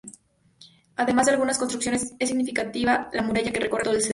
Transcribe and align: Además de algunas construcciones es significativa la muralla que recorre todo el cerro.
Además 0.95 1.27
de 1.27 1.33
algunas 1.33 1.59
construcciones 1.59 2.15
es 2.17 2.27
significativa 2.29 3.07
la 3.13 3.21
muralla 3.21 3.51
que 3.53 3.59
recorre 3.59 3.83
todo 3.83 3.93
el 3.93 4.01
cerro. 4.01 4.09